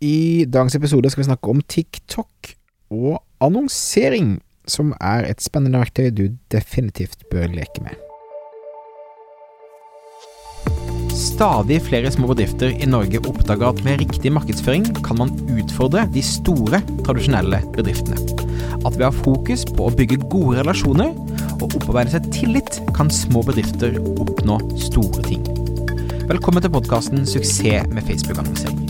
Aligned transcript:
I 0.00 0.46
dagens 0.48 0.74
episode 0.78 1.10
skal 1.12 1.20
vi 1.20 1.28
snakke 1.28 1.50
om 1.52 1.58
TikTok 1.68 2.54
og 2.96 3.18
annonsering, 3.44 4.38
som 4.64 4.94
er 4.96 5.26
et 5.28 5.42
spennende 5.44 5.82
verktøy 5.82 6.08
du 6.16 6.22
definitivt 6.52 7.26
bør 7.28 7.50
leke 7.52 7.84
med. 7.84 7.98
Stadig 11.12 11.82
flere 11.84 12.08
små 12.12 12.30
bedrifter 12.30 12.72
i 12.72 12.88
Norge 12.88 13.20
oppdager 13.28 13.68
at 13.68 13.82
med 13.84 14.00
riktig 14.00 14.32
markedsføring 14.32 14.86
kan 15.04 15.20
man 15.20 15.34
utfordre 15.52 16.06
de 16.14 16.22
store, 16.24 16.80
tradisjonelle 17.04 17.60
bedriftene. 17.76 18.16
At 18.80 18.96
ved 18.96 19.04
å 19.04 19.10
ha 19.10 19.24
fokus 19.24 19.66
på 19.68 19.90
å 19.90 19.92
bygge 19.92 20.22
gode 20.32 20.62
relasjoner 20.62 21.12
og 21.58 21.66
opparbeide 21.76 22.14
seg 22.14 22.30
tillit, 22.32 22.80
kan 22.96 23.12
små 23.12 23.44
bedrifter 23.44 24.00
oppnå 24.16 24.62
store 24.80 25.26
ting. 25.28 25.44
Velkommen 26.30 26.64
til 26.64 26.72
podkasten 26.72 27.26
'Suksess 27.26 27.92
med 27.92 28.08
Facebook-annonsering'. 28.08 28.89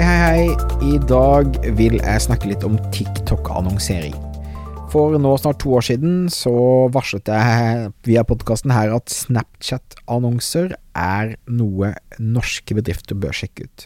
Hei, 0.00 0.06
hei, 0.08 0.44
hei. 0.48 0.52
I 0.80 0.98
dag 1.04 1.58
vil 1.76 1.98
jeg 1.98 2.20
snakke 2.24 2.48
litt 2.48 2.62
om 2.64 2.78
TikTok-annonsering. 2.88 4.14
For 4.88 5.12
nå 5.20 5.32
snart 5.36 5.58
to 5.60 5.74
år 5.76 5.84
siden 5.84 6.14
så 6.32 6.54
varslet 6.88 7.28
jeg 7.28 7.90
via 8.08 8.22
podkasten 8.24 8.72
her 8.72 8.94
at 8.96 9.12
Snapchat-annonser 9.12 10.72
er 10.96 11.34
noe 11.52 11.90
norske 12.16 12.78
bedrifter 12.78 13.20
bør 13.20 13.36
sjekke 13.42 13.68
ut. 13.68 13.84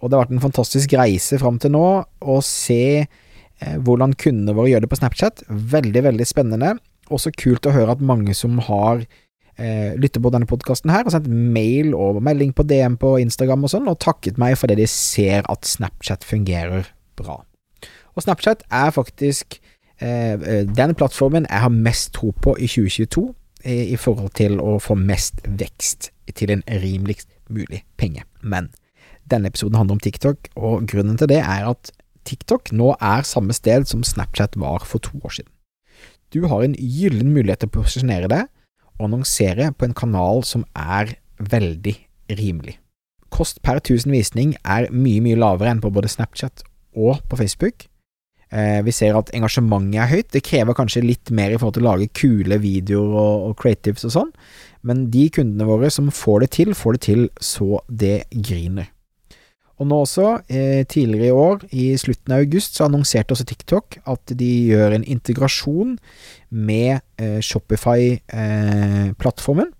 Og 0.00 0.08
det 0.08 0.16
har 0.16 0.24
vært 0.24 0.32
en 0.38 0.46
fantastisk 0.46 0.96
reise 0.96 1.36
fram 1.42 1.60
til 1.60 1.76
nå 1.76 1.84
å 2.00 2.38
se 2.48 2.82
eh, 3.04 3.76
hvordan 3.76 4.16
kundene 4.16 4.56
våre 4.56 4.72
gjør 4.72 4.86
det 4.86 4.92
på 4.94 5.02
Snapchat. 5.02 5.44
Veldig, 5.52 6.06
veldig 6.08 6.30
spennende. 6.32 6.78
Også 7.12 7.34
kult 7.36 7.68
å 7.68 7.76
høre 7.76 7.92
at 7.98 8.00
mange 8.00 8.32
som 8.40 8.56
har 8.70 9.04
eh, 9.62 9.94
lytter 10.00 10.22
på 10.22 10.32
denne 10.34 10.48
podkasten 10.50 10.92
her, 10.92 11.06
og 11.06 11.14
sendt 11.14 11.30
mail 11.30 11.94
og 11.94 12.20
melding 12.24 12.52
på 12.56 12.66
DM 12.66 12.98
på 13.00 13.14
Instagram 13.22 13.66
og 13.66 13.72
sånn, 13.72 13.88
og 13.90 14.00
takket 14.02 14.40
meg 14.42 14.58
fordi 14.60 14.80
de 14.82 14.88
ser 14.90 15.46
at 15.52 15.68
Snapchat 15.68 16.26
fungerer 16.26 16.90
bra. 17.18 17.40
Og 18.12 18.24
Snapchat 18.24 18.66
er 18.68 18.90
faktisk 18.94 19.60
eh, 20.02 20.34
eh 20.34 20.64
den 20.66 20.94
plattformen 20.98 21.46
jeg 21.48 21.64
har 21.64 21.72
mest 21.72 22.12
tro 22.18 22.32
på 22.32 22.56
i 22.58 22.68
2022 22.68 23.28
i, 23.64 23.78
i 23.94 23.96
forhold 23.96 24.34
til 24.38 24.60
å 24.60 24.78
få 24.82 24.98
mest 24.98 25.40
vekst 25.46 26.10
til 26.34 26.50
en 26.50 26.62
rimeligst 26.66 27.28
mulig 27.52 27.84
penge. 28.00 28.24
Men 28.42 28.70
denne 29.30 29.48
episoden 29.48 29.78
handler 29.78 29.98
om 29.98 30.04
TikTok, 30.04 30.48
og 30.56 30.86
grunnen 30.88 31.18
til 31.20 31.30
det 31.30 31.40
er 31.40 31.68
at 31.70 31.92
TikTok 32.28 32.72
nå 32.72 32.94
er 33.00 33.26
samme 33.26 33.54
sted 33.56 33.86
som 33.90 34.04
Snapchat 34.06 34.56
var 34.60 34.84
for 34.86 35.02
to 35.02 35.18
år 35.22 35.38
siden. 35.38 35.50
Du 36.32 36.46
har 36.48 36.62
en 36.64 36.74
gyllen 36.78 37.32
mulighet 37.34 37.60
til 37.60 37.68
å 37.68 37.76
posisjonere 37.76 38.30
deg 38.32 38.48
å 39.02 39.10
annonsere 39.10 39.72
på 39.76 39.88
en 39.88 39.96
kanal 39.96 40.44
som 40.46 40.64
er 40.78 41.16
veldig 41.42 41.94
rimelig. 42.38 42.78
Kost 43.32 43.62
per 43.64 43.80
tusen 43.84 44.12
visning 44.12 44.54
er 44.62 44.90
mye, 44.92 45.22
mye 45.24 45.38
lavere 45.40 45.72
enn 45.72 45.82
på 45.82 45.92
både 45.92 46.10
Snapchat 46.12 46.64
og 46.92 47.22
på 47.28 47.38
Facebook. 47.40 47.86
Eh, 48.52 48.82
vi 48.84 48.92
ser 48.92 49.16
at 49.16 49.32
engasjementet 49.32 50.00
er 50.02 50.10
høyt. 50.10 50.30
Det 50.34 50.44
krever 50.44 50.76
kanskje 50.76 51.04
litt 51.06 51.32
mer 51.32 51.54
i 51.54 51.58
forhold 51.58 51.78
til 51.78 51.86
å 51.86 51.90
lage 51.94 52.10
kule 52.12 52.58
videoer 52.60 53.14
og, 53.16 53.46
og 53.48 53.54
creatives 53.62 54.04
og 54.08 54.14
sånn, 54.16 54.34
men 54.84 55.06
de 55.14 55.28
kundene 55.32 55.68
våre 55.68 55.88
som 55.94 56.10
får 56.12 56.44
det 56.44 56.50
til, 56.58 56.74
får 56.76 56.98
det 56.98 57.04
til 57.08 57.24
så 57.40 57.80
det 57.88 58.18
griner. 58.34 58.90
Og 59.82 59.88
nå 59.90 59.96
også, 60.04 60.46
eh, 60.46 60.86
tidligere 60.86 61.26
i 61.26 61.34
år, 61.34 61.66
i 61.74 61.96
slutten 61.98 62.30
av 62.32 62.38
august, 62.44 62.76
så 62.76 62.84
annonserte 62.86 63.32
også 63.34 63.48
TikTok 63.50 63.98
at 64.06 64.22
de 64.38 64.70
gjør 64.70 64.92
en 64.94 65.04
integrasjon 65.04 65.98
med 66.50 67.00
eh, 67.18 67.40
Shopify-plattformen. 67.42 69.66
Eh, 69.66 69.72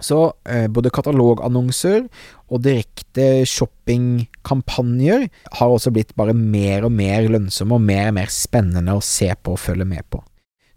så 0.00 0.32
eh, 0.46 0.68
både 0.70 0.90
katalogannonser 0.94 2.06
og 2.48 2.62
direkte 2.62 3.44
shoppingkampanjer 3.50 5.28
har 5.58 5.68
også 5.74 5.90
blitt 5.90 6.14
bare 6.14 6.34
mer 6.38 6.86
og 6.86 6.92
mer 6.94 7.26
lønnsomme 7.26 7.74
og 7.74 7.82
mer 7.82 8.12
og 8.12 8.14
mer 8.20 8.30
spennende 8.30 8.94
å 8.94 9.02
se 9.02 9.34
på 9.34 9.52
og 9.56 9.58
følge 9.58 9.84
med 9.88 10.06
på. 10.06 10.22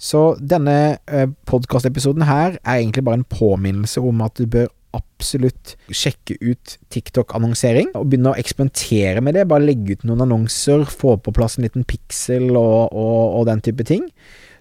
Så 0.01 0.33
denne 0.41 0.97
eh, 1.05 1.29
podkastepisoden 1.45 2.25
her 2.25 2.57
er 2.63 2.79
egentlig 2.79 3.05
bare 3.05 3.21
en 3.21 3.29
påminnelse 3.29 4.01
om 4.01 4.25
at 4.25 4.33
du 4.41 4.49
bør 4.49 4.73
absolutt 4.97 5.75
sjekke 5.93 6.35
ut 6.41 6.75
TikTok-annonsering 6.91 7.93
og 7.97 8.09
begynne 8.11 8.33
å 8.33 8.39
eksperimentere 8.39 9.23
med 9.23 9.37
det. 9.37 9.47
Bare 9.49 9.65
legge 9.65 9.95
ut 9.95 10.05
noen 10.07 10.25
annonser, 10.25 10.83
få 10.89 11.15
på 11.23 11.33
plass 11.35 11.57
en 11.57 11.67
liten 11.67 11.87
piksel 11.87 12.49
og, 12.51 12.91
og, 12.91 13.39
og 13.39 13.47
den 13.49 13.63
type 13.63 13.85
ting. 13.87 14.09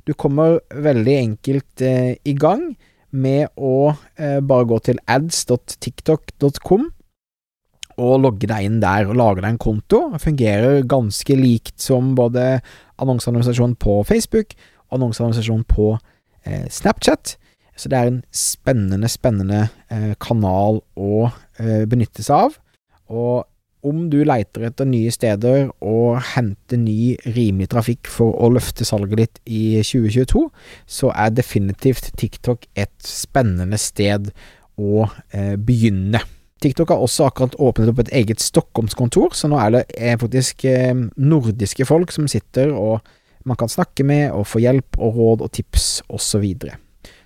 Du 0.07 0.15
kommer 0.19 0.61
veldig 0.71 1.17
enkelt 1.19 1.85
eh, 1.85 2.15
i 2.25 2.35
gang 2.39 2.71
med 3.11 3.51
å 3.59 3.93
eh, 4.17 4.39
bare 4.39 4.69
gå 4.71 4.79
til 4.87 5.01
ads.tiktok.com 5.11 6.89
og 8.01 8.21
logge 8.23 8.49
deg 8.49 8.65
inn 8.65 8.79
der 8.81 9.11
og 9.11 9.19
lage 9.19 9.43
deg 9.43 9.51
en 9.53 9.61
konto. 9.61 10.07
Det 10.15 10.23
fungerer 10.23 10.87
ganske 10.89 11.37
likt 11.37 11.83
som 11.83 12.15
både 12.17 12.61
annonseannonsasjon 13.03 13.77
på 13.81 14.01
Facebook 14.09 14.55
og 14.89 15.01
annonseannonsasjon 15.01 15.67
på 15.69 15.93
eh, 16.47 16.67
Snapchat. 16.73 17.37
Så 17.81 17.89
det 17.89 17.97
er 17.97 18.11
en 18.11 18.21
spennende, 18.35 19.09
spennende 19.09 19.63
eh, 19.89 20.13
kanal 20.21 20.83
å 21.01 21.31
eh, 21.31 21.87
benytte 21.89 22.25
seg 22.25 22.51
av. 22.51 22.59
Og 23.09 23.47
om 23.87 24.03
du 24.13 24.19
leiter 24.29 24.67
etter 24.69 24.89
nye 24.89 25.13
steder 25.13 25.71
og 25.81 26.19
henter 26.35 26.81
ny, 26.81 27.15
rimelig 27.33 27.71
trafikk 27.73 28.11
for 28.13 28.37
å 28.37 28.51
løfte 28.53 28.85
salget 28.85 29.23
ditt 29.23 29.41
i 29.49 29.63
2022, 29.81 30.43
så 30.85 31.13
er 31.15 31.33
definitivt 31.33 32.11
TikTok 32.21 32.69
et 32.77 32.93
spennende 33.07 33.81
sted 33.81 34.29
å 34.81 35.07
eh, 35.33 35.57
begynne. 35.57 36.21
TikTok 36.61 36.93
har 36.93 37.01
også 37.01 37.31
akkurat 37.31 37.57
åpnet 37.57 37.89
opp 37.89 38.05
et 38.05 38.13
eget 38.21 38.45
Stockholmskontor, 38.45 39.33
så 39.33 39.49
nå 39.49 39.57
er 39.63 39.73
det 39.79 39.83
eh, 39.97 40.19
faktisk 40.21 40.67
eh, 40.69 40.93
nordiske 41.17 41.89
folk 41.89 42.13
som 42.13 42.29
sitter 42.29 42.75
og 42.77 43.01
man 43.49 43.57
kan 43.57 43.73
snakke 43.73 44.05
med 44.05 44.29
og 44.37 44.45
få 44.45 44.61
hjelp 44.61 45.01
og 45.01 45.17
råd 45.17 45.45
og 45.47 45.53
tips 45.57 46.03
osv. 46.13 46.45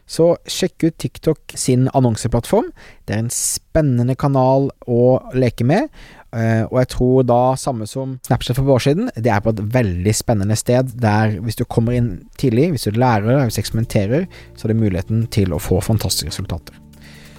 Så 0.06 0.34
sjekk 0.50 0.84
ut 0.84 0.98
TikTok 1.00 1.54
sin 1.56 1.88
annonseplattform. 1.96 2.68
Det 3.08 3.16
er 3.16 3.22
en 3.24 3.32
spennende 3.32 4.16
kanal 4.20 4.68
å 4.90 5.04
leke 5.32 5.64
med, 5.64 5.88
eh, 6.36 6.62
og 6.68 6.76
jeg 6.82 6.90
tror 6.92 7.24
da, 7.28 7.40
samme 7.56 7.88
som 7.88 8.18
Snapchat 8.26 8.58
for 8.58 8.76
år 8.76 8.84
siden, 8.84 9.10
det 9.16 9.32
er 9.32 9.40
på 9.40 9.54
et 9.54 9.64
veldig 9.74 10.14
spennende 10.14 10.58
sted 10.60 10.92
der 11.00 11.38
hvis 11.40 11.56
du 11.56 11.64
kommer 11.64 11.96
inn 11.96 12.12
tidlig, 12.40 12.70
hvis 12.74 12.88
du 12.88 13.00
lærer, 13.00 13.46
hvis 13.46 13.56
du 13.56 13.64
eksperimenterer, 13.64 14.28
så 14.54 14.66
er 14.66 14.74
det 14.74 14.80
muligheten 14.82 15.26
til 15.32 15.56
å 15.56 15.62
få 15.62 15.80
fantastiske 15.84 16.34
resultater. 16.34 16.76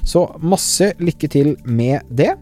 Så 0.05 0.27
masse 0.41 0.91
lykke 1.01 1.29
til 1.33 1.55
med 1.65 2.05
det. 2.13 2.35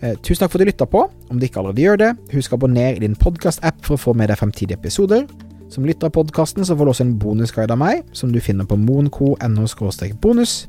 Eh, 0.00 0.16
tusen 0.24 0.40
takk 0.40 0.52
for 0.52 0.60
at 0.60 0.64
du 0.64 0.70
lytta 0.70 0.88
på. 0.88 1.04
Om 1.28 1.40
du 1.40 1.44
ikke 1.46 1.60
allerede 1.60 1.84
gjør 1.84 2.00
det, 2.00 2.10
husk 2.32 2.52
å 2.52 2.60
abonnere 2.60 2.96
i 2.96 3.04
din 3.04 3.16
podkast-app 3.20 3.84
for 3.84 3.96
å 3.96 4.00
få 4.00 4.16
med 4.16 4.32
deg 4.32 4.40
fremtidige 4.40 4.80
episoder. 4.80 5.26
Som 5.70 5.86
lytter 5.86 6.10
av 6.10 6.16
podkasten 6.18 6.66
får 6.66 6.84
du 6.84 6.90
også 6.90 7.06
en 7.06 7.16
bonusguide 7.22 7.70
av 7.70 7.78
meg, 7.78 8.02
som 8.12 8.32
du 8.34 8.40
finner 8.42 8.66
på 8.66 8.78
moenco.no 8.80 9.66
bonus. 10.20 10.68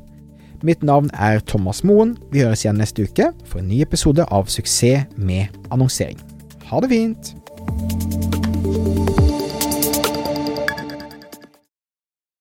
Mitt 0.62 0.82
navn 0.82 1.10
er 1.18 1.40
Thomas 1.40 1.82
Moen. 1.82 2.16
Vi 2.30 2.44
høres 2.46 2.62
igjen 2.62 2.78
neste 2.78 3.02
uke 3.02 3.32
for 3.44 3.58
en 3.58 3.68
ny 3.68 3.82
episode 3.82 4.22
av 4.30 4.46
Suksess 4.46 5.10
med 5.16 5.50
annonsering. 5.74 6.22
Ha 6.70 6.80
det 6.80 6.94
fint! 6.94 8.11